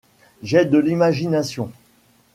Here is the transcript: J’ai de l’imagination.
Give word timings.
J’ai 0.41 0.65
de 0.65 0.79
l’imagination. 0.79 1.69